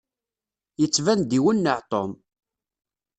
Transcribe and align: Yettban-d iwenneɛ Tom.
Yettban-d 0.81 1.31
iwenneɛ 1.37 1.77
Tom. 1.91 2.11